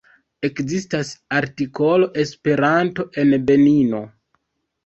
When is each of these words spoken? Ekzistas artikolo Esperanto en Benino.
Ekzistas 0.47 1.11
artikolo 1.41 2.09
Esperanto 2.23 3.07
en 3.25 3.37
Benino. 3.51 4.01